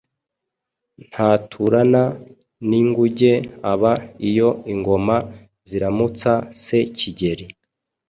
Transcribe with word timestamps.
Ntaturana 1.09 2.03
n'ingunge 2.67 3.33
Aba 3.71 3.93
iyo 4.29 4.49
ingoma 4.73 5.15
ziramutsa 5.69 6.31
se 6.63 6.77
Kigeli 6.97 7.45